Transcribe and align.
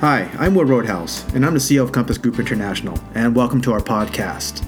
Hi, 0.00 0.30
I'm 0.38 0.54
Will 0.54 0.66
Roadhouse, 0.66 1.26
and 1.32 1.46
I'm 1.46 1.54
the 1.54 1.58
CEO 1.58 1.82
of 1.82 1.90
Compass 1.90 2.18
Group 2.18 2.38
International, 2.38 3.00
and 3.14 3.34
welcome 3.34 3.62
to 3.62 3.72
our 3.72 3.80
podcast. 3.80 4.62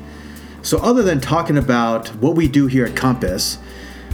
So, 0.62 0.78
other 0.78 1.02
than 1.02 1.20
talking 1.20 1.58
about 1.58 2.08
what 2.16 2.34
we 2.34 2.48
do 2.48 2.66
here 2.66 2.86
at 2.86 2.96
Compass, 2.96 3.56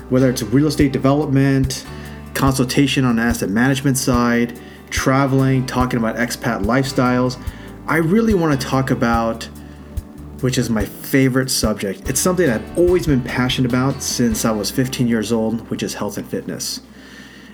whether 0.09 0.29
it's 0.29 0.43
real 0.43 0.67
estate 0.67 0.91
development, 0.91 1.87
consultation 2.35 3.05
on 3.05 3.15
the 3.15 3.23
asset 3.23 3.49
management 3.49 3.97
side, 3.97 4.59
traveling, 4.91 5.67
talking 5.67 6.01
about 6.01 6.17
expat 6.17 6.65
lifestyles, 6.65 7.41
I 7.87 7.99
really 7.99 8.35
want 8.35 8.61
to 8.61 8.67
talk 8.67 8.91
about 8.91 9.45
which 10.41 10.59
is 10.59 10.69
my 10.69 10.85
favorite 10.85 11.49
subject. 11.49 12.11
It's 12.11 12.19
something 12.19 12.51
I've 12.51 12.77
always 12.77 13.07
been 13.07 13.23
passionate 13.23 13.71
about 13.71 14.03
since 14.03 14.45
I 14.45 14.51
was 14.51 14.69
15 14.69 15.07
years 15.07 15.31
old, 15.31 15.71
which 15.71 15.85
is 15.85 15.95
health 15.95 16.19
and 16.19 16.27
fitness. 16.27 16.81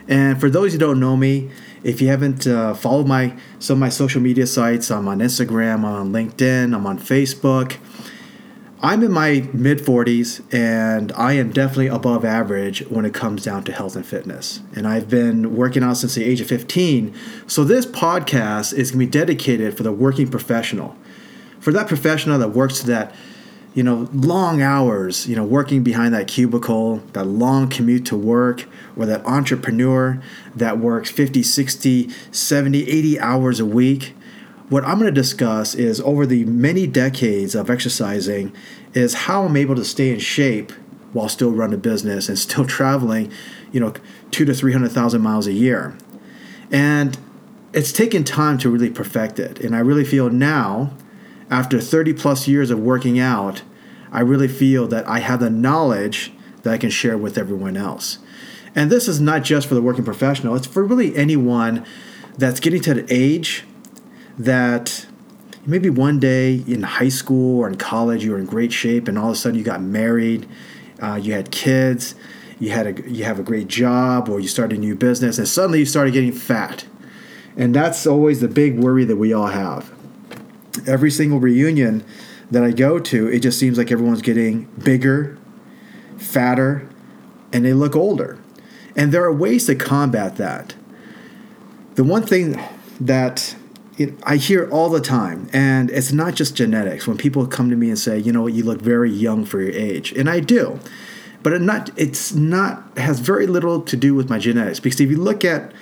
And 0.09 0.41
for 0.41 0.49
those 0.49 0.73
who 0.73 0.79
don't 0.79 0.99
know 0.99 1.15
me, 1.15 1.51
if 1.83 2.01
you 2.01 2.09
haven't 2.09 2.47
uh, 2.47 2.75
followed 2.75 3.07
my 3.07 3.37
some 3.59 3.75
of 3.75 3.81
my 3.81 3.89
social 3.89 4.21
media 4.21 4.47
sites, 4.47 4.91
I'm 4.91 5.09
on 5.09 5.21
Instagram, 5.21 5.77
I'm 5.79 5.85
on 5.85 6.13
LinkedIn, 6.13 6.75
I'm 6.75 6.87
on 6.87 6.99
Facebook. 6.99 7.77
I'm 8.83 9.03
in 9.03 9.13
my 9.13 9.47
mid 9.53 9.81
40s 9.81 10.43
and 10.55 11.13
I 11.13 11.35
am 11.35 11.53
definitely 11.53 11.89
above 11.89 12.25
average 12.25 12.81
when 12.89 13.05
it 13.05 13.13
comes 13.13 13.45
down 13.45 13.63
to 13.65 13.73
health 13.73 13.95
and 13.95 14.07
fitness. 14.07 14.63
And 14.75 14.89
I've 14.89 15.07
been 15.07 15.55
working 15.55 15.83
out 15.83 15.99
since 15.99 16.15
the 16.15 16.25
age 16.25 16.41
of 16.41 16.47
15. 16.47 17.15
So 17.47 17.63
this 17.63 17.85
podcast 17.85 18.73
is 18.73 18.91
going 18.91 19.01
to 19.01 19.07
be 19.07 19.19
dedicated 19.19 19.77
for 19.77 19.83
the 19.83 19.93
working 19.93 20.29
professional. 20.29 20.97
For 21.59 21.73
that 21.73 21.89
professional 21.89 22.39
that 22.39 22.51
works 22.51 22.81
to 22.81 22.87
that 22.87 23.15
you 23.75 23.83
know, 23.83 24.09
long 24.13 24.63
hours, 24.63 25.29
you 25.29 25.37
know, 25.37 25.45
working 25.45 25.83
behind 25.83 26.13
that 26.13 26.27
cubicle, 26.27 26.97
that 27.13 27.25
long 27.25 27.69
commute 27.69 28.05
to 28.07 28.17
work, 28.17 28.67
or 28.97 29.07
that 29.07 29.25
entrepreneur 29.25 30.21
that 30.57 30.79
works 30.79 31.11
50, 31.11 31.43
60, 31.43 32.11
70, 32.33 32.89
80 32.89 33.21
hours 33.21 33.61
a 33.61 33.67
week. 33.67 34.15
What 34.69 34.85
I'm 34.85 34.99
going 34.99 35.13
to 35.13 35.21
discuss 35.21 35.75
is 35.75 36.01
over 36.01 36.27
the 36.27 36.45
many 36.45 36.87
decades 36.87 37.55
of 37.55 37.71
exercising 37.71 38.53
is 38.93 39.15
how 39.15 39.45
I'm 39.45 39.57
able 39.57 39.77
to 39.77 39.85
stay 39.85 40.13
in 40.13 40.19
shape 40.19 40.73
while 41.13 41.29
still 41.29 41.51
running 41.53 41.75
a 41.75 41.79
business 41.79 42.29
and 42.29 42.39
still 42.39 42.65
traveling, 42.67 43.33
you 43.73 43.81
know, 43.81 43.95
2 44.33 44.45
to 44.45 44.55
300,000 44.55 45.21
miles 45.21 45.47
a 45.47 45.53
year. 45.53 45.97
And 46.73 47.17
it's 47.73 47.93
taken 47.93 48.25
time 48.25 48.59
to 48.59 48.71
really 48.71 48.91
perfect 48.91 49.39
it. 49.39 49.61
And 49.61 49.77
I 49.77 49.81
really 49.81 50.05
feel 50.05 50.29
now 50.29 50.93
after 51.51 51.81
30 51.81 52.13
plus 52.15 52.47
years 52.47 52.71
of 52.71 52.79
working 52.79 53.19
out, 53.19 53.63
I 54.13 54.21
really 54.21 54.49
feel 54.49 54.87
that 54.89 55.07
I 55.09 55.19
have 55.19 55.41
the 55.41 55.51
knowledge 55.51 56.33
that 56.63 56.73
I 56.73 56.79
can 56.79 56.91
share 56.91 57.19
with 57.19 57.37
everyone 57.37 57.77
else. 57.77 58.19
And 58.75 58.91
this 58.91 59.09
is 59.09 59.21
not 59.21 59.43
just 59.43 59.67
for 59.67 59.75
the 59.75 59.83
working 59.83 60.05
professional, 60.05 60.55
it's 60.55 60.67
for 60.67 60.85
really 60.85 61.17
anyone 61.17 61.85
that's 62.39 62.61
getting 62.61 62.81
to 62.83 62.95
the 62.95 63.07
age 63.13 63.65
that 64.39 65.07
maybe 65.67 65.91
one 65.91 66.21
day 66.21 66.63
in 66.67 66.83
high 66.83 67.09
school 67.09 67.59
or 67.59 67.69
in 67.69 67.77
college 67.77 68.25
you 68.25 68.31
were 68.31 68.39
in 68.39 68.47
great 68.47 68.73
shape 68.73 69.09
and 69.09 69.19
all 69.19 69.27
of 69.27 69.33
a 69.33 69.37
sudden 69.37 69.59
you 69.59 69.65
got 69.65 69.83
married, 69.83 70.49
uh, 71.03 71.19
you 71.21 71.33
had 71.33 71.51
kids, 71.51 72.15
you 72.61 72.71
had 72.71 72.87
a 72.87 73.11
you 73.11 73.25
have 73.25 73.39
a 73.39 73.43
great 73.43 73.67
job 73.67 74.29
or 74.29 74.39
you 74.39 74.47
started 74.47 74.79
a 74.79 74.81
new 74.81 74.95
business 74.95 75.39
and 75.39 75.49
suddenly 75.49 75.81
you 75.81 75.85
started 75.85 76.13
getting 76.13 76.33
fat. 76.33 76.87
And 77.57 77.75
that's 77.75 78.07
always 78.07 78.41
the 78.41 78.49
big 78.49 78.79
worry 78.79 79.05
that 79.05 79.17
we 79.17 79.33
all 79.33 79.49
have 79.49 79.93
every 80.87 81.11
single 81.11 81.41
reunion 81.41 82.05
that 82.51 82.65
I 82.65 82.73
go 82.73 82.99
to, 82.99 83.29
it 83.29 83.41
just 83.41 83.59
seems 83.59 83.79
like 83.79 83.93
everyone's 83.93 84.23
getting 84.23 84.65
bigger, 84.83 85.39
fatter, 86.19 86.89
and 87.53 87.65
they 87.65 87.73
look 87.73 87.95
older. 87.95 88.39
And 88.97 89.13
there 89.13 89.25
are 89.25 89.33
ways 89.33 89.67
to 89.67 89.75
combat 89.75 90.37
that. 90.37 90.75
The 91.95 92.05
one 92.05 92.25
thing 92.25 92.61
that 93.01 93.55
it, 93.99 94.15
I 94.23 94.37
hear 94.37 94.69
all 94.71 94.89
the 94.89 95.01
time, 95.01 95.49
and 95.53 95.91
it's 95.91 96.13
not 96.13 96.35
just 96.35 96.57
genetics. 96.57 97.07
When 97.07 97.17
people 97.19 97.47
come 97.47 97.71
to 97.71 97.77
me 97.77 97.89
and 97.89 97.99
say, 97.99 98.19
"You 98.19 98.33
know, 98.33 98.47
you 98.47 98.65
look 98.65 98.81
very 98.81 99.11
young 99.11 99.45
for 99.45 99.61
your 99.61 99.73
age," 99.73 100.13
and 100.13 100.29
I 100.29 100.41
do, 100.41 100.79
but 101.43 101.53
it 101.53 101.61
not 101.61 101.91
it's 101.97 102.35
not 102.35 102.97
has 102.97 103.21
very 103.21 103.47
little 103.47 103.81
to 103.83 103.97
do 103.97 104.15
with 104.15 104.31
my 104.31 104.39
genetics 104.39 104.81
because 104.81 105.01
if 105.01 105.11
you 105.11 105.19
look 105.19 105.45
at 105.45 105.73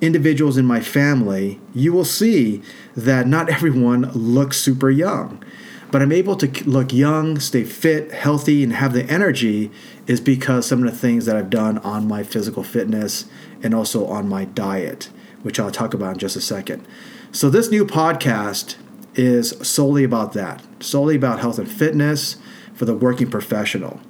individuals 0.00 0.56
in 0.56 0.64
my 0.64 0.80
family, 0.80 1.60
you 1.74 1.92
will 1.92 2.04
see 2.04 2.62
that 2.96 3.26
not 3.26 3.48
everyone 3.50 4.10
looks 4.12 4.58
super 4.58 4.90
young. 4.90 5.42
But 5.90 6.02
I'm 6.02 6.12
able 6.12 6.36
to 6.36 6.68
look 6.68 6.92
young, 6.92 7.40
stay 7.40 7.64
fit, 7.64 8.12
healthy, 8.12 8.62
and 8.62 8.74
have 8.74 8.92
the 8.92 9.04
energy 9.04 9.70
is 10.06 10.20
because 10.20 10.66
some 10.66 10.84
of 10.84 10.90
the 10.90 10.96
things 10.96 11.24
that 11.24 11.36
I've 11.36 11.48
done 11.48 11.78
on 11.78 12.06
my 12.06 12.22
physical 12.22 12.62
fitness 12.62 13.24
and 13.62 13.74
also 13.74 14.06
on 14.06 14.28
my 14.28 14.44
diet, 14.44 15.08
which 15.42 15.58
I'll 15.58 15.70
talk 15.70 15.94
about 15.94 16.14
in 16.14 16.18
just 16.18 16.36
a 16.36 16.42
second. 16.42 16.86
So, 17.32 17.48
this 17.48 17.70
new 17.70 17.86
podcast 17.86 18.76
is 19.14 19.54
solely 19.66 20.04
about 20.04 20.34
that, 20.34 20.62
solely 20.80 21.16
about 21.16 21.40
health 21.40 21.58
and 21.58 21.70
fitness 21.70 22.36
for 22.74 22.84
the 22.84 22.94
working 22.94 23.30
professional. 23.30 24.00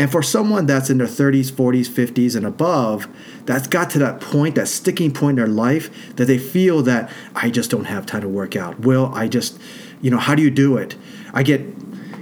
And 0.00 0.10
for 0.10 0.22
someone 0.22 0.64
that's 0.64 0.88
in 0.88 0.96
their 0.96 1.06
30s, 1.06 1.52
40s, 1.52 1.86
50s, 1.86 2.34
and 2.34 2.46
above, 2.46 3.06
that's 3.44 3.66
got 3.66 3.90
to 3.90 3.98
that 3.98 4.18
point, 4.18 4.54
that 4.54 4.66
sticking 4.66 5.12
point 5.12 5.38
in 5.38 5.44
their 5.44 5.54
life 5.54 6.16
that 6.16 6.24
they 6.24 6.38
feel 6.38 6.80
that 6.84 7.12
I 7.34 7.50
just 7.50 7.70
don't 7.70 7.84
have 7.84 8.06
time 8.06 8.22
to 8.22 8.28
work 8.28 8.56
out. 8.56 8.80
Will 8.80 9.12
I 9.14 9.28
just, 9.28 9.60
you 10.00 10.10
know, 10.10 10.16
how 10.16 10.34
do 10.34 10.40
you 10.40 10.50
do 10.50 10.78
it? 10.78 10.96
I 11.34 11.42
get 11.42 11.60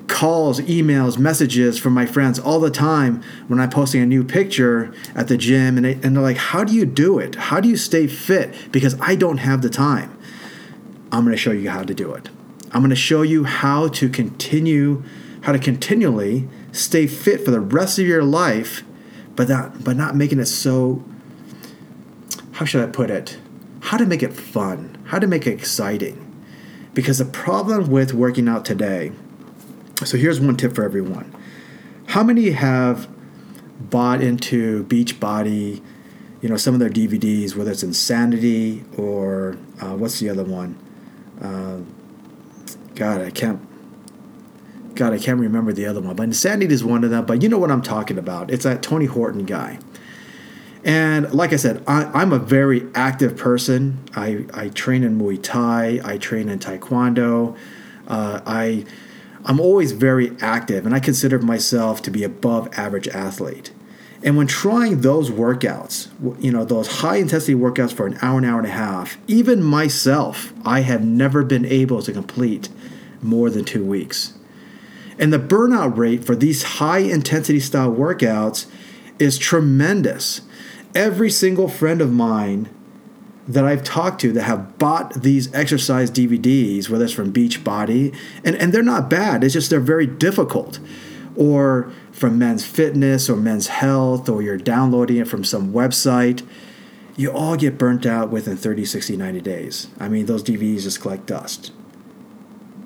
calls, 0.08 0.58
emails, 0.62 1.18
messages 1.18 1.78
from 1.78 1.92
my 1.92 2.04
friends 2.04 2.40
all 2.40 2.58
the 2.58 2.72
time 2.72 3.22
when 3.46 3.60
I'm 3.60 3.70
posting 3.70 4.02
a 4.02 4.06
new 4.06 4.24
picture 4.24 4.92
at 5.14 5.28
the 5.28 5.36
gym, 5.36 5.76
and, 5.76 5.86
they, 5.86 5.92
and 5.92 6.16
they're 6.16 6.22
like, 6.22 6.36
How 6.36 6.64
do 6.64 6.74
you 6.74 6.84
do 6.84 7.20
it? 7.20 7.36
How 7.36 7.60
do 7.60 7.68
you 7.68 7.76
stay 7.76 8.08
fit? 8.08 8.72
Because 8.72 9.00
I 9.00 9.14
don't 9.14 9.38
have 9.38 9.62
the 9.62 9.70
time. 9.70 10.18
I'm 11.12 11.22
going 11.22 11.30
to 11.30 11.40
show 11.40 11.52
you 11.52 11.70
how 11.70 11.84
to 11.84 11.94
do 11.94 12.12
it. 12.14 12.28
I'm 12.72 12.80
going 12.80 12.90
to 12.90 12.96
show 12.96 13.22
you 13.22 13.44
how 13.44 13.86
to 13.86 14.08
continue, 14.08 15.04
how 15.42 15.52
to 15.52 15.58
continually 15.58 16.48
stay 16.72 17.06
fit 17.06 17.44
for 17.44 17.50
the 17.50 17.60
rest 17.60 17.98
of 17.98 18.06
your 18.06 18.22
life, 18.22 18.82
but 19.36 19.48
not 19.48 19.84
but 19.84 19.96
not 19.96 20.16
making 20.16 20.38
it 20.38 20.46
so 20.46 21.04
how 22.58 22.64
should 22.64 22.82
I 22.82 22.90
put 22.90 23.08
it? 23.08 23.38
How 23.80 23.96
to 23.98 24.04
make 24.04 24.20
it 24.20 24.32
fun, 24.32 24.98
how 25.06 25.20
to 25.20 25.28
make 25.28 25.46
it 25.46 25.52
exciting. 25.52 26.24
Because 26.92 27.18
the 27.18 27.24
problem 27.24 27.88
with 27.88 28.12
working 28.12 28.48
out 28.48 28.64
today, 28.64 29.12
so 30.04 30.16
here's 30.16 30.40
one 30.40 30.56
tip 30.56 30.74
for 30.74 30.82
everyone. 30.82 31.32
How 32.08 32.24
many 32.24 32.50
have 32.50 33.08
bought 33.78 34.20
into 34.22 34.82
Beachbody, 34.86 35.80
you 36.40 36.48
know, 36.48 36.56
some 36.56 36.74
of 36.74 36.80
their 36.80 36.90
DVDs, 36.90 37.54
whether 37.54 37.70
it's 37.70 37.84
Insanity 37.84 38.84
or 38.96 39.56
uh, 39.80 39.94
what's 39.94 40.18
the 40.18 40.28
other 40.28 40.42
one? 40.42 40.76
Uh, 41.40 41.78
God, 42.96 43.20
I 43.20 43.30
can't 43.30 43.60
God, 44.98 45.12
I 45.12 45.18
can't 45.18 45.38
remember 45.38 45.72
the 45.72 45.86
other 45.86 46.00
one, 46.00 46.16
but 46.16 46.24
Insanity 46.24 46.74
is 46.74 46.82
one 46.82 47.04
of 47.04 47.10
them. 47.10 47.24
But 47.24 47.40
you 47.40 47.48
know 47.48 47.56
what 47.56 47.70
I'm 47.70 47.82
talking 47.82 48.18
about. 48.18 48.50
It's 48.50 48.64
that 48.64 48.82
Tony 48.82 49.06
Horton 49.06 49.44
guy. 49.44 49.78
And 50.82 51.32
like 51.32 51.52
I 51.52 51.56
said, 51.56 51.84
I, 51.86 52.20
am 52.20 52.32
a 52.32 52.38
very 52.40 52.84
active 52.96 53.36
person. 53.36 53.98
I, 54.16 54.44
I 54.52 54.70
train 54.70 55.04
in 55.04 55.16
Muay 55.16 55.38
Thai. 55.40 56.00
I 56.04 56.18
train 56.18 56.48
in 56.48 56.58
Taekwondo. 56.58 57.56
Uh, 58.08 58.40
I 58.44 58.84
I'm 59.44 59.60
always 59.60 59.92
very 59.92 60.36
active, 60.40 60.84
and 60.84 60.92
I 60.92 60.98
consider 60.98 61.38
myself 61.38 62.02
to 62.02 62.10
be 62.10 62.24
above 62.24 62.68
average 62.76 63.06
athlete. 63.06 63.70
And 64.24 64.36
when 64.36 64.48
trying 64.48 65.02
those 65.02 65.30
workouts, 65.30 66.08
you 66.42 66.50
know, 66.50 66.64
those 66.64 66.88
high 66.88 67.16
intensity 67.16 67.54
workouts 67.54 67.92
for 67.92 68.06
an 68.06 68.18
hour, 68.20 68.38
an 68.38 68.44
hour 68.44 68.58
and 68.58 68.66
a 68.66 68.72
half, 68.72 69.16
even 69.28 69.62
myself, 69.62 70.52
I 70.64 70.80
have 70.80 71.04
never 71.04 71.44
been 71.44 71.64
able 71.64 72.02
to 72.02 72.12
complete 72.12 72.68
more 73.22 73.48
than 73.48 73.64
two 73.64 73.84
weeks. 73.84 74.37
And 75.18 75.32
the 75.32 75.38
burnout 75.38 75.96
rate 75.96 76.24
for 76.24 76.36
these 76.36 76.62
high 76.62 76.98
intensity 76.98 77.60
style 77.60 77.92
workouts 77.92 78.66
is 79.18 79.36
tremendous. 79.36 80.42
Every 80.94 81.30
single 81.30 81.68
friend 81.68 82.00
of 82.00 82.12
mine 82.12 82.68
that 83.48 83.64
I've 83.64 83.82
talked 83.82 84.20
to 84.20 84.32
that 84.32 84.42
have 84.42 84.78
bought 84.78 85.22
these 85.22 85.52
exercise 85.54 86.10
DVDs, 86.10 86.88
whether 86.88 87.04
it's 87.04 87.14
from 87.14 87.32
Beachbody, 87.32 88.14
and, 88.44 88.54
and 88.56 88.72
they're 88.72 88.82
not 88.82 89.08
bad, 89.08 89.42
it's 89.42 89.54
just 89.54 89.70
they're 89.70 89.80
very 89.80 90.06
difficult. 90.06 90.78
Or 91.34 91.90
from 92.12 92.38
Men's 92.38 92.66
Fitness 92.66 93.30
or 93.30 93.36
Men's 93.36 93.68
Health, 93.68 94.28
or 94.28 94.42
you're 94.42 94.58
downloading 94.58 95.16
it 95.16 95.28
from 95.28 95.44
some 95.44 95.72
website, 95.72 96.46
you 97.16 97.32
all 97.32 97.56
get 97.56 97.78
burnt 97.78 98.06
out 98.06 98.30
within 98.30 98.56
30, 98.56 98.84
60, 98.84 99.16
90 99.16 99.40
days. 99.40 99.88
I 99.98 100.08
mean, 100.08 100.26
those 100.26 100.42
DVDs 100.42 100.82
just 100.82 101.00
collect 101.00 101.26
dust. 101.26 101.72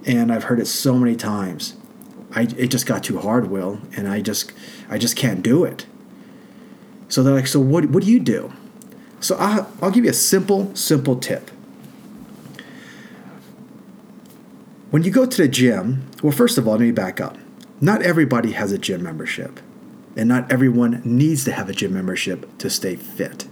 And 0.06 0.32
I've 0.32 0.44
heard 0.44 0.60
it 0.60 0.66
so 0.66 0.94
many 0.94 1.16
times. 1.16 1.76
I, 2.34 2.42
it 2.56 2.68
just 2.68 2.86
got 2.86 3.04
too 3.04 3.18
hard, 3.18 3.50
Will, 3.50 3.80
and 3.96 4.08
I 4.08 4.20
just 4.20 4.52
I 4.88 4.98
just 4.98 5.16
can't 5.16 5.42
do 5.42 5.64
it. 5.64 5.86
So 7.08 7.22
they're 7.22 7.34
like, 7.34 7.46
so 7.46 7.60
what 7.60 7.86
what 7.86 8.02
do 8.02 8.10
you 8.10 8.20
do? 8.20 8.52
So 9.20 9.36
I, 9.36 9.66
I'll 9.80 9.90
give 9.90 10.04
you 10.04 10.10
a 10.10 10.14
simple 10.14 10.74
simple 10.74 11.16
tip. 11.16 11.50
When 14.90 15.04
you 15.04 15.10
go 15.10 15.24
to 15.24 15.42
the 15.42 15.48
gym, 15.48 16.06
well, 16.22 16.32
first 16.32 16.58
of 16.58 16.66
all, 16.66 16.74
let 16.74 16.82
me 16.82 16.90
back 16.90 17.20
up. 17.20 17.38
Not 17.80 18.02
everybody 18.02 18.52
has 18.52 18.72
a 18.72 18.78
gym 18.78 19.02
membership, 19.02 19.60
and 20.16 20.28
not 20.28 20.50
everyone 20.52 21.00
needs 21.04 21.44
to 21.44 21.52
have 21.52 21.68
a 21.68 21.72
gym 21.72 21.94
membership 21.94 22.58
to 22.58 22.68
stay 22.68 22.96
fit. 22.96 23.46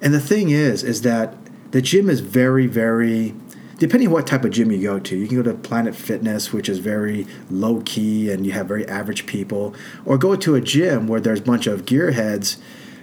And 0.00 0.14
the 0.14 0.20
thing 0.20 0.50
is, 0.50 0.82
is 0.82 1.02
that 1.02 1.36
the 1.72 1.82
gym 1.82 2.08
is 2.08 2.20
very, 2.20 2.66
very 2.66 3.34
depending 3.80 4.10
what 4.10 4.26
type 4.26 4.44
of 4.44 4.50
gym 4.50 4.70
you 4.70 4.80
go 4.80 5.00
to, 5.00 5.16
you 5.16 5.26
can 5.26 5.38
go 5.38 5.42
to 5.42 5.54
Planet 5.54 5.94
Fitness, 5.94 6.52
which 6.52 6.68
is 6.68 6.78
very 6.78 7.26
low 7.50 7.80
key 7.86 8.30
and 8.30 8.44
you 8.46 8.52
have 8.52 8.68
very 8.68 8.86
average 8.86 9.24
people, 9.26 9.74
or 10.04 10.18
go 10.18 10.36
to 10.36 10.54
a 10.54 10.60
gym 10.60 11.08
where 11.08 11.18
there's 11.18 11.40
a 11.40 11.42
bunch 11.42 11.66
of 11.66 11.86
gearheads, 11.86 12.58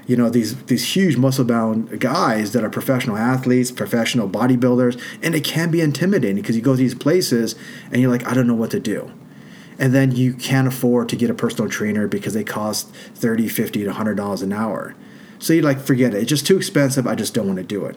you 0.05 0.15
know, 0.15 0.29
these 0.29 0.55
these 0.65 0.95
huge 0.95 1.17
muscle 1.17 1.43
bound 1.43 1.99
guys 1.99 2.53
that 2.53 2.63
are 2.63 2.69
professional 2.69 3.17
athletes, 3.17 3.71
professional 3.71 4.29
bodybuilders, 4.29 5.01
and 5.23 5.33
it 5.33 5.43
can 5.43 5.71
be 5.71 5.81
intimidating 5.81 6.35
because 6.37 6.55
you 6.55 6.61
go 6.61 6.73
to 6.73 6.77
these 6.77 6.95
places 6.95 7.55
and 7.91 7.99
you're 7.99 8.11
like, 8.11 8.25
I 8.27 8.35
don't 8.35 8.47
know 8.47 8.53
what 8.53 8.71
to 8.71 8.79
do. 8.79 9.11
And 9.79 9.93
then 9.93 10.11
you 10.11 10.33
can't 10.33 10.67
afford 10.67 11.09
to 11.09 11.15
get 11.15 11.29
a 11.29 11.33
personal 11.33 11.69
trainer 11.69 12.07
because 12.07 12.35
they 12.35 12.43
cost 12.43 12.89
30, 13.15 13.47
50 13.47 13.83
to 13.83 13.91
$100 13.91 14.43
an 14.43 14.53
hour. 14.53 14.95
So 15.39 15.53
you 15.53 15.61
like, 15.61 15.79
forget 15.79 16.15
it. 16.15 16.21
It's 16.21 16.29
just 16.29 16.47
too 16.47 16.57
expensive. 16.57 17.05
I 17.05 17.13
just 17.13 17.35
don't 17.35 17.45
want 17.45 17.57
to 17.57 17.63
do 17.63 17.85
it. 17.85 17.95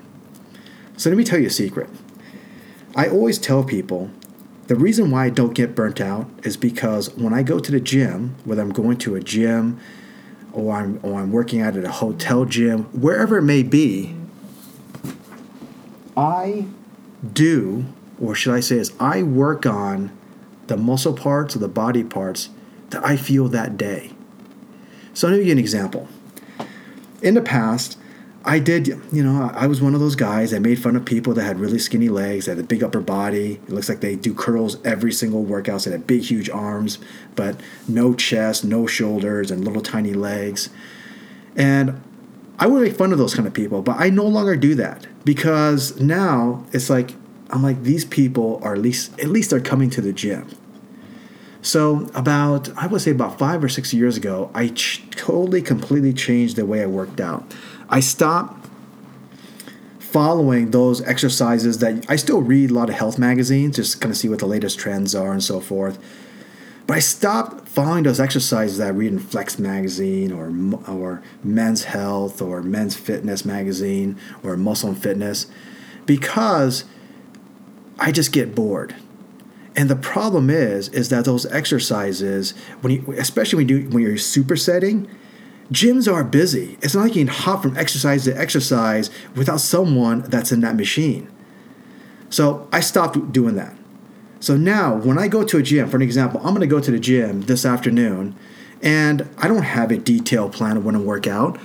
So 0.99 1.09
let 1.09 1.17
me 1.17 1.25
tell 1.25 1.39
you 1.39 1.47
a 1.47 1.51
secret 1.51 1.89
I 2.95 3.09
always 3.09 3.39
tell 3.39 3.63
people 3.63 4.11
the 4.67 4.77
reason 4.77 5.11
why 5.11 5.27
I 5.27 5.31
don't 5.31 5.55
get 5.55 5.75
burnt 5.75 6.01
out 6.01 6.29
is 6.45 6.57
because 6.57 7.15
when 7.17 7.33
I 7.33 7.43
go 7.43 7.59
to 7.59 7.73
the 7.73 7.81
gym, 7.81 8.37
whether 8.45 8.63
I'm 8.63 8.73
going 8.73 8.99
to 8.99 9.15
a 9.17 9.21
gym 9.21 9.81
or 10.53 10.75
I'm, 10.75 11.01
or 11.03 11.21
I'm 11.21 11.33
working 11.33 11.61
out 11.61 11.77
at 11.77 11.85
a 11.85 11.91
hotel 11.91 12.45
gym, 12.45 12.85
wherever 12.93 13.39
it 13.39 13.43
may 13.43 13.63
be, 13.63 14.15
I 16.17 16.67
do, 17.33 17.85
or 18.21 18.35
should 18.35 18.55
I 18.55 18.61
say, 18.61 18.77
is 18.77 18.93
I 19.01 19.23
work 19.23 19.67
on 19.67 20.17
the 20.67 20.77
muscle 20.77 21.15
parts 21.15 21.57
or 21.57 21.61
the 21.61 21.69
body 21.69 22.05
parts 22.05 22.51
that 22.91 23.05
I 23.05 23.17
feel 23.17 23.49
that 23.49 23.77
day. 23.77 24.13
So, 25.15 25.27
let 25.27 25.33
me 25.33 25.39
give 25.39 25.47
you 25.47 25.53
an 25.53 25.59
example. 25.59 26.09
In 27.23 27.35
the 27.35 27.43
past, 27.43 27.99
I 28.43 28.59
did, 28.59 28.89
you 29.13 29.23
know, 29.23 29.51
I 29.55 29.67
was 29.67 29.83
one 29.83 29.95
of 29.95 30.01
those 30.01 30.17
guys 30.17 30.51
that 30.53 30.61
made 30.61 30.83
fun 30.83 30.97
of 30.97 31.05
people 31.05 31.35
that 31.35 31.43
had 31.43 31.61
really 31.61 31.79
skinny 31.79 32.09
legs, 32.09 32.47
that 32.47 32.57
had 32.57 32.65
a 32.65 32.67
big 32.67 32.83
upper 32.83 33.01
body. 33.01 33.61
It 33.67 33.71
looks 33.71 33.89
like 33.89 34.01
they 34.01 34.17
do 34.17 34.33
curls 34.33 34.79
every 34.83 35.13
single 35.13 35.43
workout, 35.43 35.83
so 35.83 35.91
they 35.91 35.97
had 35.97 36.07
big, 36.07 36.23
huge 36.23 36.49
arms, 36.49 36.99
but 37.37 37.61
no 37.87 38.15
chest, 38.15 38.65
no 38.65 38.87
shoulders, 38.87 39.51
and 39.51 39.63
little 39.63 39.83
tiny 39.83 40.15
legs. 40.15 40.71
And 41.55 42.01
I 42.59 42.67
would 42.67 42.83
make 42.83 42.95
fun 42.95 43.13
of 43.13 43.19
those 43.19 43.35
kind 43.35 43.47
of 43.47 43.53
people, 43.53 43.83
but 43.83 43.97
I 43.99 44.09
no 44.09 44.27
longer 44.27 44.57
do 44.57 44.75
that 44.77 45.07
because 45.25 46.01
now 46.01 46.65
it's 46.73 46.89
like 46.89 47.15
I'm 47.51 47.63
like 47.63 47.83
these 47.83 48.05
people 48.05 48.61
are 48.63 48.75
at 48.75 48.81
least 48.81 49.19
at 49.21 49.29
least 49.29 49.51
they're 49.51 49.61
coming 49.61 49.91
to 49.91 50.01
the 50.01 50.13
gym. 50.13 50.49
So 51.63 52.09
about 52.15 52.75
I 52.77 52.87
would 52.87 53.01
say 53.01 53.11
about 53.11 53.39
five 53.39 53.63
or 53.63 53.69
six 53.69 53.93
years 53.93 54.17
ago, 54.17 54.51
I 54.55 54.69
ch- 54.69 55.03
totally 55.11 55.63
completely 55.63 56.13
changed 56.13 56.57
the 56.57 56.65
way 56.65 56.83
I 56.83 56.87
worked 56.87 57.21
out. 57.21 57.45
I 57.91 58.01
stopped 58.01 58.69
following 59.99 60.71
those 60.71 61.03
exercises 61.03 61.79
that 61.79 62.07
I 62.09 62.17
still 62.17 62.41
read 62.41 62.71
a 62.71 62.75
lot 62.75 62.89
of 62.89 62.97
health 62.97 63.19
magazines, 63.19 63.77
just 63.77 64.01
kind 64.01 64.11
of 64.11 64.17
see 64.17 64.29
what 64.29 64.39
the 64.39 64.47
latest 64.47 64.79
trends 64.79 65.15
are 65.15 65.33
and 65.33 65.43
so 65.43 65.61
forth. 65.61 65.99
But 66.87 66.97
I 66.97 67.01
stopped 67.01 67.69
following 67.69 68.03
those 68.03 68.19
exercises 68.19 68.79
that 68.79 68.89
I 68.89 68.91
read 68.91 69.13
in 69.13 69.19
Flex 69.19 69.59
magazine 69.59 70.33
or 70.33 70.53
or 70.93 71.23
Men's 71.45 71.85
Health 71.85 72.43
or 72.43 72.63
Men's 72.63 72.97
Fitness 72.97 73.45
magazine 73.45 74.19
or 74.43 74.57
Muscle 74.57 74.91
and 74.91 75.01
Fitness 75.01 75.47
because 76.07 76.85
I 77.99 78.11
just 78.11 78.33
get 78.33 78.55
bored. 78.55 78.97
And 79.77 79.89
the 79.89 79.97
problem 79.97 80.51
is, 80.51 80.89
is 80.89 81.11
that 81.11 81.25
those 81.25 81.47
exercises, 81.47 82.53
when 82.81 82.93
you, 82.93 83.15
especially 83.17 83.65
when 83.65 83.69
you 83.69 83.89
when 83.91 84.03
you're 84.03 84.15
supersetting, 84.15 85.09
gyms 85.73 86.13
are 86.13 86.25
busy. 86.25 86.79
It's 86.83 86.95
not 86.95 87.03
like 87.03 87.17
you 87.17 87.25
can 87.25 87.35
hop 87.35 87.63
from 87.63 87.77
exercise 87.77 88.25
to 88.25 88.39
exercise 88.39 89.11
without 89.35 89.61
someone 89.61 90.23
that's 90.23 90.53
in 90.53 90.61
that 90.61 90.77
machine. 90.77 91.31
So 92.29 92.69
I 92.73 92.81
stopped 92.81 93.33
doing 93.33 93.55
that. 93.57 93.77
So 94.41 94.57
now 94.57 94.97
when 94.97 95.19
I 95.19 95.29
go 95.29 95.45
to 95.45 95.59
a 95.59 95.63
gym, 95.63 95.89
for 95.89 95.97
an 95.97 96.03
example, 96.03 96.41
I'm 96.41 96.55
going 96.55 96.61
to 96.61 96.67
go 96.67 96.81
to 96.81 96.91
the 96.91 96.99
gym 96.99 97.43
this 97.43 97.65
afternoon 97.65 98.35
and 98.83 99.29
I 99.37 99.49
don't 99.49 99.63
have 99.63 99.91
a 99.91 99.99
detailed 99.99 100.53
plan 100.53 100.77
of 100.77 100.85
when 100.85 100.95
to 100.95 101.01
work 101.01 101.27
out. 101.27 101.59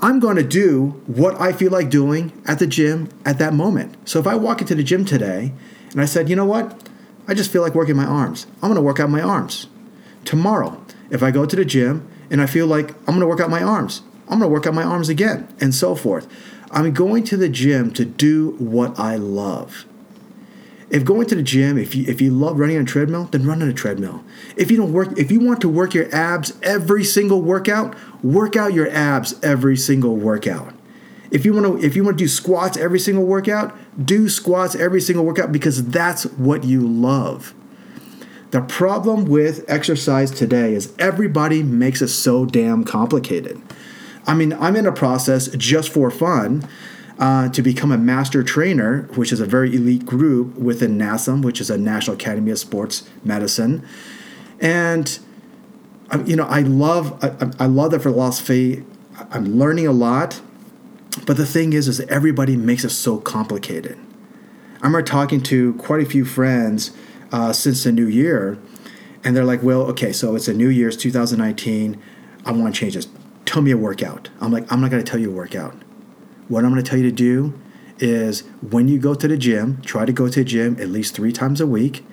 I'm 0.00 0.20
going 0.20 0.36
to 0.36 0.44
do 0.44 1.02
what 1.06 1.38
I 1.40 1.52
feel 1.52 1.72
like 1.72 1.90
doing 1.90 2.32
at 2.46 2.60
the 2.60 2.66
gym 2.66 3.08
at 3.24 3.38
that 3.38 3.52
moment. 3.52 3.96
So 4.08 4.18
if 4.18 4.26
I 4.26 4.36
walk 4.36 4.60
into 4.60 4.74
the 4.74 4.84
gym 4.84 5.04
today 5.04 5.52
and 5.90 6.00
I 6.00 6.04
said, 6.06 6.28
you 6.28 6.36
know 6.36 6.46
what? 6.46 6.88
I 7.26 7.34
just 7.34 7.50
feel 7.50 7.60
like 7.60 7.74
working 7.74 7.96
my 7.96 8.06
arms. 8.06 8.46
I'm 8.62 8.70
going 8.70 8.76
to 8.76 8.82
work 8.82 9.00
out 9.00 9.10
my 9.10 9.20
arms. 9.20 9.66
Tomorrow, 10.24 10.82
if 11.10 11.22
I 11.22 11.30
go 11.30 11.44
to 11.44 11.56
the 11.56 11.64
gym 11.64 12.08
and 12.30 12.40
I 12.40 12.46
feel 12.46 12.66
like 12.66 12.90
I'm 13.00 13.06
going 13.06 13.20
to 13.20 13.26
work 13.26 13.40
out 13.40 13.50
my 13.50 13.62
arms. 13.62 14.02
I'm 14.28 14.38
going 14.38 14.50
to 14.50 14.54
work 14.54 14.66
out 14.66 14.74
my 14.74 14.82
arms 14.82 15.08
again, 15.08 15.48
and 15.60 15.74
so 15.74 15.94
forth. 15.94 16.28
I'm 16.70 16.92
going 16.92 17.24
to 17.24 17.36
the 17.36 17.48
gym 17.48 17.90
to 17.92 18.04
do 18.04 18.50
what 18.58 18.98
I 18.98 19.16
love. 19.16 19.86
If 20.90 21.04
going 21.04 21.26
to 21.26 21.34
the 21.34 21.42
gym, 21.42 21.76
if 21.76 21.94
you 21.94 22.04
if 22.06 22.20
you 22.20 22.30
love 22.30 22.58
running 22.58 22.76
on 22.76 22.82
a 22.82 22.86
treadmill, 22.86 23.24
then 23.24 23.46
run 23.46 23.62
on 23.62 23.68
a 23.68 23.74
treadmill. 23.74 24.24
If 24.56 24.70
you 24.70 24.78
don't 24.78 24.92
work, 24.92 25.18
if 25.18 25.30
you 25.30 25.40
want 25.40 25.60
to 25.60 25.68
work 25.68 25.92
your 25.92 26.14
abs 26.14 26.58
every 26.62 27.04
single 27.04 27.42
workout, 27.42 27.94
work 28.24 28.56
out 28.56 28.72
your 28.72 28.90
abs 28.90 29.38
every 29.42 29.76
single 29.76 30.16
workout. 30.16 30.74
If 31.30 31.44
you 31.44 31.52
want 31.52 31.66
to 31.66 31.86
if 31.86 31.94
you 31.94 32.04
want 32.04 32.16
to 32.16 32.24
do 32.24 32.28
squats 32.28 32.78
every 32.78 32.98
single 32.98 33.24
workout, 33.24 33.76
do 34.02 34.30
squats 34.30 34.74
every 34.74 35.02
single 35.02 35.26
workout 35.26 35.52
because 35.52 35.84
that's 35.84 36.24
what 36.24 36.64
you 36.64 36.86
love. 36.86 37.54
The 38.50 38.62
problem 38.62 39.26
with 39.26 39.64
exercise 39.68 40.30
today 40.30 40.72
is 40.72 40.92
everybody 40.98 41.62
makes 41.62 42.00
it 42.00 42.08
so 42.08 42.46
damn 42.46 42.82
complicated. 42.82 43.60
I 44.26 44.34
mean, 44.34 44.54
I'm 44.54 44.74
in 44.74 44.86
a 44.86 44.92
process 44.92 45.48
just 45.48 45.90
for 45.90 46.10
fun 46.10 46.66
uh, 47.18 47.50
to 47.50 47.62
become 47.62 47.92
a 47.92 47.98
master 47.98 48.42
trainer, 48.42 49.02
which 49.14 49.32
is 49.32 49.40
a 49.40 49.46
very 49.46 49.74
elite 49.74 50.06
group 50.06 50.56
within 50.56 50.96
NASM, 50.96 51.42
which 51.42 51.60
is 51.60 51.68
a 51.68 51.76
National 51.76 52.14
Academy 52.14 52.50
of 52.50 52.58
Sports 52.58 53.08
Medicine. 53.22 53.86
And 54.60 55.18
um, 56.10 56.26
you 56.26 56.36
know, 56.36 56.44
I 56.44 56.60
love 56.60 57.22
I, 57.22 57.64
I 57.64 57.66
love 57.66 57.90
the 57.90 58.00
philosophy. 58.00 58.84
I'm 59.30 59.58
learning 59.58 59.86
a 59.86 59.92
lot, 59.92 60.40
but 61.26 61.36
the 61.36 61.44
thing 61.44 61.74
is, 61.74 61.86
is 61.86 62.00
everybody 62.00 62.56
makes 62.56 62.84
it 62.84 62.90
so 62.90 63.18
complicated. 63.18 63.98
I 64.80 64.86
remember 64.86 65.02
talking 65.02 65.42
to 65.42 65.74
quite 65.74 66.00
a 66.00 66.06
few 66.06 66.24
friends 66.24 66.92
uh, 67.32 67.52
since 67.52 67.84
the 67.84 67.92
new 67.92 68.06
year. 68.06 68.58
And 69.24 69.36
they're 69.36 69.44
like, 69.44 69.62
well, 69.62 69.82
okay, 69.82 70.12
so 70.12 70.36
it's 70.36 70.48
a 70.48 70.54
new 70.54 70.68
year's 70.68 70.96
2019. 70.96 72.00
I 72.44 72.52
want 72.52 72.74
to 72.74 72.80
change 72.80 72.94
this. 72.94 73.08
Tell 73.44 73.62
me 73.62 73.70
a 73.70 73.76
workout. 73.76 74.30
I'm 74.40 74.52
like, 74.52 74.70
I'm 74.70 74.80
not 74.80 74.90
going 74.90 75.02
to 75.02 75.10
tell 75.10 75.20
you 75.20 75.30
a 75.30 75.34
workout. 75.34 75.74
What 76.48 76.64
I'm 76.64 76.70
going 76.70 76.82
to 76.82 76.88
tell 76.88 76.98
you 76.98 77.04
to 77.04 77.14
do 77.14 77.58
is 77.98 78.40
when 78.62 78.88
you 78.88 78.98
go 78.98 79.14
to 79.14 79.28
the 79.28 79.36
gym, 79.36 79.82
try 79.82 80.04
to 80.04 80.12
go 80.12 80.28
to 80.28 80.40
the 80.40 80.44
gym 80.44 80.76
at 80.80 80.88
least 80.88 81.14
three 81.14 81.32
times 81.32 81.60
a 81.60 81.66
week. 81.66 82.04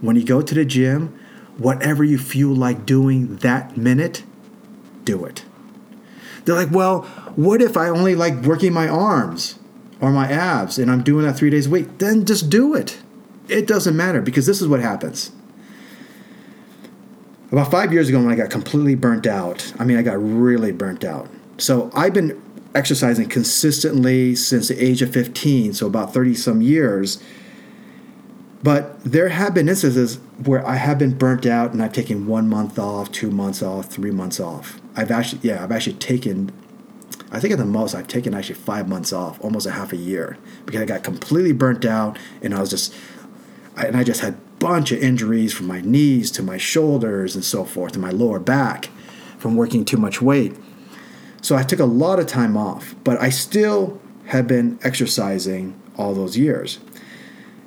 When 0.00 0.16
you 0.16 0.24
go 0.24 0.42
to 0.42 0.54
the 0.54 0.64
gym, 0.64 1.18
whatever 1.58 2.02
you 2.02 2.18
feel 2.18 2.48
like 2.48 2.86
doing 2.86 3.36
that 3.36 3.76
minute, 3.76 4.24
do 5.04 5.24
it. 5.24 5.44
They're 6.44 6.54
like, 6.54 6.70
well, 6.70 7.02
what 7.36 7.62
if 7.62 7.76
I 7.76 7.88
only 7.88 8.14
like 8.14 8.42
working 8.42 8.72
my 8.72 8.88
arms 8.88 9.58
or 10.00 10.10
my 10.10 10.30
abs 10.30 10.78
and 10.78 10.90
I'm 10.90 11.02
doing 11.02 11.24
that 11.24 11.36
three 11.36 11.50
days 11.50 11.66
a 11.66 11.70
week? 11.70 11.98
Then 11.98 12.24
just 12.24 12.50
do 12.50 12.74
it. 12.74 12.98
It 13.48 13.66
doesn't 13.66 13.96
matter 13.96 14.20
because 14.20 14.46
this 14.46 14.62
is 14.62 14.68
what 14.68 14.80
happens. 14.80 15.30
About 17.52 17.70
five 17.70 17.92
years 17.92 18.08
ago, 18.08 18.20
when 18.20 18.32
I 18.32 18.36
got 18.36 18.50
completely 18.50 18.94
burnt 18.94 19.26
out, 19.26 19.72
I 19.78 19.84
mean, 19.84 19.96
I 19.96 20.02
got 20.02 20.14
really 20.14 20.72
burnt 20.72 21.04
out. 21.04 21.28
So 21.58 21.90
I've 21.94 22.12
been 22.12 22.42
exercising 22.74 23.28
consistently 23.28 24.34
since 24.34 24.68
the 24.68 24.84
age 24.84 25.02
of 25.02 25.12
15, 25.12 25.74
so 25.74 25.86
about 25.86 26.12
30 26.12 26.34
some 26.34 26.60
years. 26.60 27.22
But 28.62 28.98
there 29.04 29.28
have 29.28 29.54
been 29.54 29.68
instances 29.68 30.16
where 30.42 30.66
I 30.66 30.76
have 30.76 30.98
been 30.98 31.16
burnt 31.16 31.46
out 31.46 31.72
and 31.72 31.82
I've 31.82 31.92
taken 31.92 32.26
one 32.26 32.48
month 32.48 32.78
off, 32.78 33.12
two 33.12 33.30
months 33.30 33.62
off, 33.62 33.86
three 33.86 34.10
months 34.10 34.40
off. 34.40 34.80
I've 34.96 35.10
actually, 35.10 35.40
yeah, 35.42 35.62
I've 35.62 35.70
actually 35.70 35.96
taken, 35.96 36.50
I 37.30 37.40
think 37.40 37.52
at 37.52 37.58
the 37.58 37.66
most, 37.66 37.94
I've 37.94 38.08
taken 38.08 38.32
actually 38.32 38.54
five 38.56 38.88
months 38.88 39.12
off, 39.12 39.38
almost 39.44 39.66
a 39.66 39.72
half 39.72 39.92
a 39.92 39.96
year, 39.96 40.38
because 40.64 40.80
I 40.80 40.86
got 40.86 41.04
completely 41.04 41.52
burnt 41.52 41.84
out 41.84 42.18
and 42.42 42.54
I 42.54 42.60
was 42.60 42.70
just 42.70 42.94
and 43.76 43.96
I 43.96 44.04
just 44.04 44.20
had 44.20 44.34
a 44.34 44.38
bunch 44.58 44.92
of 44.92 45.02
injuries 45.02 45.52
from 45.52 45.66
my 45.66 45.80
knees 45.80 46.30
to 46.32 46.42
my 46.42 46.56
shoulders 46.56 47.34
and 47.34 47.44
so 47.44 47.64
forth, 47.64 47.94
and 47.94 48.02
my 48.02 48.10
lower 48.10 48.38
back 48.38 48.90
from 49.38 49.56
working 49.56 49.84
too 49.84 49.96
much 49.96 50.22
weight. 50.22 50.56
So 51.42 51.56
I 51.56 51.62
took 51.62 51.80
a 51.80 51.84
lot 51.84 52.18
of 52.18 52.26
time 52.26 52.56
off, 52.56 52.94
but 53.04 53.20
I 53.20 53.28
still 53.28 54.00
had 54.26 54.46
been 54.46 54.78
exercising 54.82 55.78
all 55.98 56.14
those 56.14 56.36
years. 56.36 56.78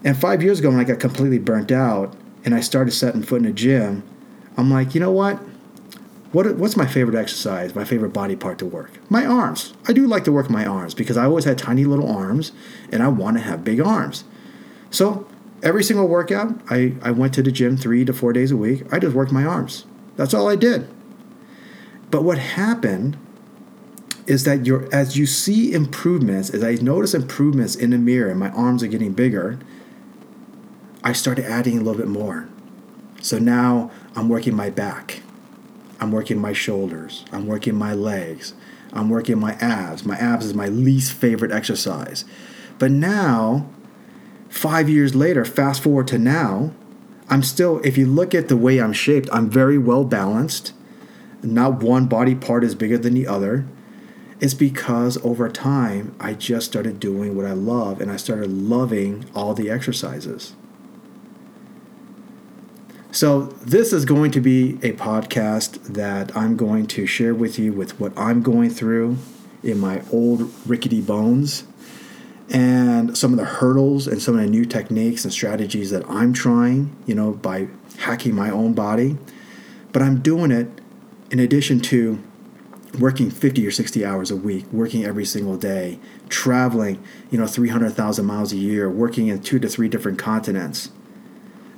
And 0.04 0.18
five 0.18 0.42
years 0.42 0.60
ago, 0.60 0.70
when 0.70 0.80
I 0.80 0.84
got 0.84 1.00
completely 1.00 1.40
burnt 1.40 1.72
out 1.72 2.16
and 2.44 2.56
I 2.56 2.62
started 2.62 2.92
setting 2.92 3.22
foot 3.22 3.42
in 3.42 3.46
a 3.46 3.54
gym, 3.54 4.04
I'm 4.58 4.72
like, 4.72 4.96
you 4.96 5.00
know 5.00 5.12
what? 5.12 5.40
What, 6.32 6.56
what's 6.56 6.76
my 6.76 6.88
favorite 6.88 7.16
exercise, 7.16 7.74
my 7.74 7.86
favorite 7.86 8.10
body 8.14 8.36
part 8.36 8.58
to 8.60 8.66
work? 8.66 8.92
My 9.10 9.26
arms. 9.26 9.74
I 9.88 9.94
do 9.94 10.08
like 10.08 10.24
to 10.26 10.32
work 10.32 10.50
my 10.50 10.66
arms 10.66 10.94
because 10.94 11.16
I 11.16 11.26
always 11.26 11.46
had 11.46 11.58
tiny 11.58 11.86
little 11.86 12.12
arms 12.12 12.52
and 12.92 13.02
I 13.02 13.08
want 13.08 13.38
to 13.38 13.44
have 13.44 13.64
big 13.64 13.80
arms. 13.80 14.24
So 14.90 15.28
every 15.64 15.84
single 15.84 16.08
workout, 16.08 16.60
I, 16.70 16.94
I 17.02 17.12
went 17.12 17.34
to 17.36 17.44
the 17.44 17.52
gym 17.52 17.78
three 17.78 18.06
to 18.06 18.14
four 18.14 18.34
days 18.34 18.52
a 18.52 18.58
week. 18.58 18.84
I 18.92 19.00
just 19.00 19.16
worked 19.16 19.32
my 19.32 19.44
arms. 19.44 19.86
That's 20.16 20.34
all 20.34 20.50
I 20.50 20.56
did. 20.56 20.88
But 22.10 22.24
what 22.24 22.38
happened 22.38 23.18
is 24.26 24.44
that 24.44 24.66
you're 24.66 24.94
as 24.94 25.18
you 25.18 25.26
see 25.26 25.74
improvements, 25.74 26.50
as 26.50 26.64
I 26.64 26.76
notice 26.76 27.14
improvements 27.14 27.76
in 27.76 27.92
the 27.92 27.98
mirror 27.98 28.30
and 28.30 28.40
my 28.40 28.50
arms 28.50 28.84
are 28.84 28.88
getting 28.88 29.14
bigger, 29.14 29.60
I 31.04 31.14
started 31.14 31.46
adding 31.46 31.78
a 31.78 31.82
little 31.82 32.00
bit 32.00 32.08
more. 32.08 32.50
So 33.22 33.40
now 33.40 33.92
I'm 34.16 34.30
working 34.30 34.56
my 34.56 34.70
back. 34.70 35.22
I'm 36.00 36.12
working 36.12 36.40
my 36.40 36.54
shoulders. 36.54 37.26
I'm 37.32 37.48
working 37.48 37.76
my 37.76 37.94
legs. 37.94 38.54
I'm 38.94 39.10
working 39.10 39.40
my 39.40 39.54
abs. 39.54 40.06
My 40.06 40.18
abs 40.18 40.46
is 40.46 40.54
my 40.54 40.68
least 40.68 41.14
favorite 41.14 41.52
exercise. 41.52 42.26
But 42.80 42.92
now, 42.92 43.70
five 44.50 44.90
years 44.90 45.16
later, 45.16 45.46
fast 45.46 45.84
forward 45.84 46.08
to 46.10 46.18
now, 46.18 46.74
I'm 47.30 47.44
still, 47.44 47.80
if 47.84 47.98
you 47.98 48.06
look 48.06 48.34
at 48.34 48.48
the 48.48 48.58
way 48.58 48.80
I'm 48.80 48.94
shaped, 48.94 49.30
I'm 49.32 49.50
very 49.50 49.78
well 49.78 50.06
balanced. 50.06 50.74
Not 51.44 51.84
one 51.84 52.08
body 52.08 52.36
part 52.36 52.64
is 52.64 52.74
bigger 52.74 52.98
than 52.98 53.14
the 53.14 53.28
other. 53.28 53.66
It's 54.40 54.54
because 54.54 55.18
over 55.26 55.50
time, 55.50 56.16
I 56.20 56.34
just 56.34 56.68
started 56.68 57.00
doing 57.00 57.36
what 57.36 57.46
I 57.46 57.54
love 57.54 58.00
and 58.00 58.12
I 58.12 58.18
started 58.18 58.52
loving 58.52 59.26
all 59.34 59.54
the 59.54 59.70
exercises. 59.70 60.54
So, 63.12 63.44
this 63.64 63.94
is 63.94 64.06
going 64.06 64.32
to 64.32 64.42
be 64.42 64.74
a 64.84 64.92
podcast 64.92 65.82
that 65.94 66.36
I'm 66.38 66.56
going 66.56 66.86
to 66.88 67.08
share 67.08 67.34
with 67.34 67.58
you 67.58 67.74
with 67.74 68.00
what 68.00 68.14
I'm 68.16 68.44
going 68.44 68.70
through 68.70 69.18
in 69.64 69.80
my 69.80 70.04
old 70.12 70.52
rickety 70.68 71.02
bones 71.02 71.64
and 72.50 73.18
some 73.18 73.34
of 73.34 73.38
the 73.38 73.46
hurdles 73.46 74.08
and 74.08 74.22
some 74.22 74.36
of 74.36 74.42
the 74.42 74.50
new 74.50 74.66
techniques 74.66 75.24
and 75.24 75.34
strategies 75.34 75.92
that 75.92 76.08
I'm 76.10 76.34
trying, 76.34 76.96
you 77.06 77.16
know, 77.16 77.34
by 77.34 77.68
hacking 78.00 78.36
my 78.36 78.50
own 78.50 78.74
body. 78.74 79.18
But 79.92 80.02
I'm 80.02 80.22
doing 80.22 80.52
it 80.52 80.68
in 81.30 81.40
addition 81.40 81.80
to 81.82 82.24
working 83.00 83.30
50 83.30 83.66
or 83.68 83.72
60 83.72 84.06
hours 84.06 84.32
a 84.32 84.36
week, 84.36 84.66
working 84.72 85.04
every 85.04 85.26
single 85.26 85.58
day, 85.58 86.00
traveling, 86.30 87.04
you 87.30 87.38
know, 87.38 87.48
300,000 87.48 88.26
miles 88.26 88.54
a 88.54 88.58
year, 88.58 88.90
working 88.90 89.28
in 89.28 89.42
two 89.42 89.60
to 89.60 89.68
three 89.68 89.90
different 89.90 90.18
continents 90.18 90.90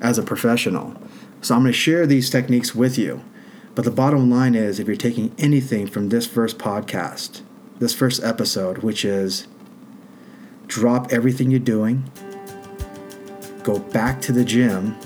as 0.01 0.17
a 0.17 0.23
professional. 0.23 0.95
So 1.41 1.55
I'm 1.55 1.61
going 1.61 1.73
to 1.73 1.77
share 1.77 2.05
these 2.05 2.29
techniques 2.29 2.75
with 2.75 2.97
you. 2.97 3.23
But 3.75 3.85
the 3.85 3.91
bottom 3.91 4.29
line 4.29 4.55
is 4.55 4.79
if 4.79 4.87
you're 4.87 4.95
taking 4.95 5.33
anything 5.37 5.87
from 5.87 6.09
this 6.09 6.27
first 6.27 6.57
podcast, 6.57 7.41
this 7.79 7.93
first 7.93 8.23
episode, 8.23 8.79
which 8.79 9.05
is 9.05 9.47
drop 10.69 11.11
everything 11.11 11.51
you're 11.51 11.59
doing, 11.59 12.09
go 13.63 13.77
back 13.77 14.21
to 14.21 14.31
the 14.31 14.45
gym, 14.45 14.97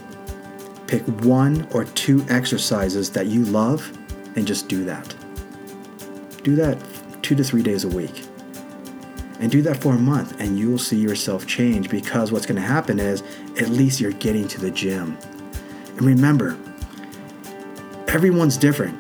pick 0.85 1.01
one 1.23 1.67
or 1.73 1.85
two 1.85 2.23
exercises 2.29 3.09
that 3.09 3.25
you 3.25 3.43
love, 3.45 3.91
and 4.35 4.45
just 4.45 4.69
do 4.69 4.85
that. 4.85 5.15
Do 6.43 6.55
that 6.57 6.77
two 7.23 7.33
to 7.33 7.43
three 7.43 7.63
days 7.63 7.83
a 7.83 7.89
week. 7.89 8.23
And 9.39 9.51
do 9.51 9.63
that 9.63 9.81
for 9.81 9.95
a 9.95 9.99
month, 9.99 10.39
and 10.39 10.59
you 10.59 10.69
will 10.69 10.77
see 10.77 10.99
yourself 10.99 11.47
change 11.47 11.89
because 11.89 12.31
what's 12.31 12.45
going 12.45 12.61
to 12.61 12.67
happen 12.67 12.99
is 12.99 13.23
at 13.59 13.69
least 13.69 13.99
you're 13.99 14.11
getting 14.11 14.47
to 14.49 14.61
the 14.61 14.69
gym 14.69 15.17
and 15.97 16.07
remember, 16.07 16.57
everyone's 18.07 18.57
different. 18.57 18.97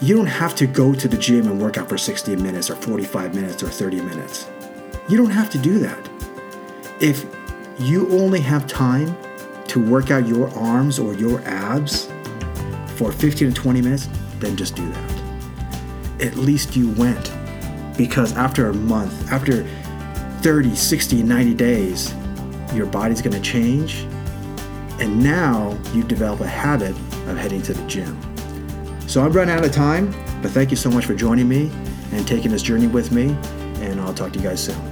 You 0.00 0.16
don't 0.16 0.26
have 0.26 0.56
to 0.56 0.66
go 0.66 0.92
to 0.92 1.06
the 1.06 1.16
gym 1.16 1.46
and 1.46 1.60
work 1.60 1.78
out 1.78 1.88
for 1.88 1.96
60 1.96 2.34
minutes 2.36 2.68
or 2.68 2.74
45 2.76 3.34
minutes 3.34 3.62
or 3.62 3.68
30 3.68 4.00
minutes. 4.00 4.48
You 5.08 5.16
don't 5.16 5.30
have 5.30 5.50
to 5.50 5.58
do 5.58 5.78
that. 5.80 6.08
If 7.00 7.26
you 7.78 8.08
only 8.10 8.40
have 8.40 8.66
time 8.66 9.16
to 9.68 9.84
work 9.84 10.10
out 10.10 10.26
your 10.26 10.48
arms 10.56 10.98
or 10.98 11.14
your 11.14 11.40
abs 11.42 12.10
for 12.96 13.10
15 13.10 13.48
to 13.48 13.54
20 13.54 13.82
minutes, 13.82 14.08
then 14.38 14.56
just 14.56 14.76
do 14.76 14.88
that. 14.90 15.22
At 16.20 16.36
least 16.36 16.76
you 16.76 16.90
went. 16.92 17.32
Because 17.96 18.32
after 18.36 18.68
a 18.68 18.74
month, 18.74 19.30
after 19.30 19.64
30, 20.40 20.74
60, 20.74 21.22
90 21.22 21.54
days, 21.54 22.14
your 22.74 22.86
body's 22.86 23.20
going 23.20 23.34
to 23.34 23.42
change 23.42 24.06
and 25.02 25.20
now 25.20 25.76
you've 25.92 26.06
developed 26.06 26.42
a 26.42 26.46
habit 26.46 26.90
of 27.26 27.36
heading 27.36 27.60
to 27.62 27.74
the 27.74 27.84
gym. 27.86 28.16
So 29.08 29.24
I'm 29.24 29.32
running 29.32 29.54
out 29.54 29.64
of 29.64 29.72
time, 29.72 30.12
but 30.40 30.52
thank 30.52 30.70
you 30.70 30.76
so 30.76 30.90
much 30.90 31.06
for 31.06 31.14
joining 31.14 31.48
me 31.48 31.70
and 32.12 32.26
taking 32.26 32.50
this 32.50 32.62
journey 32.62 32.86
with 32.86 33.10
me. 33.10 33.36
And 33.80 34.00
I'll 34.00 34.14
talk 34.14 34.32
to 34.32 34.38
you 34.38 34.48
guys 34.48 34.62
soon. 34.62 34.91